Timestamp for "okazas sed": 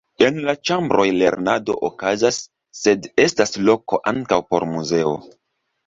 1.91-3.07